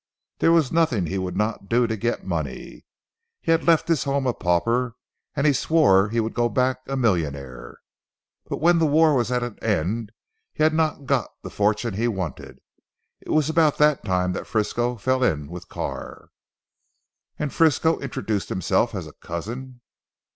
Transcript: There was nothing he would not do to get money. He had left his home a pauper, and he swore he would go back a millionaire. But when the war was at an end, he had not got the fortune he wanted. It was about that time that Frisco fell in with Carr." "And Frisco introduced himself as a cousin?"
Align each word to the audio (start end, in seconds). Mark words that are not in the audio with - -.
There 0.39 0.51
was 0.51 0.71
nothing 0.71 1.05
he 1.05 1.19
would 1.19 1.37
not 1.37 1.69
do 1.69 1.85
to 1.85 1.95
get 1.95 2.25
money. 2.25 2.85
He 3.39 3.51
had 3.51 3.65
left 3.67 3.87
his 3.87 4.03
home 4.03 4.25
a 4.25 4.33
pauper, 4.33 4.95
and 5.35 5.45
he 5.45 5.53
swore 5.53 6.09
he 6.09 6.19
would 6.19 6.33
go 6.33 6.49
back 6.49 6.79
a 6.87 6.97
millionaire. 6.97 7.77
But 8.49 8.59
when 8.61 8.79
the 8.79 8.87
war 8.87 9.13
was 9.15 9.31
at 9.31 9.43
an 9.43 9.59
end, 9.59 10.11
he 10.53 10.63
had 10.63 10.73
not 10.73 11.05
got 11.05 11.29
the 11.43 11.51
fortune 11.51 11.93
he 11.93 12.07
wanted. 12.07 12.61
It 13.19 13.29
was 13.29 13.47
about 13.47 13.77
that 13.77 14.03
time 14.03 14.33
that 14.33 14.47
Frisco 14.47 14.95
fell 14.95 15.23
in 15.23 15.49
with 15.51 15.69
Carr." 15.69 16.29
"And 17.37 17.53
Frisco 17.53 17.99
introduced 17.99 18.49
himself 18.49 18.95
as 18.95 19.05
a 19.05 19.13
cousin?" 19.13 19.81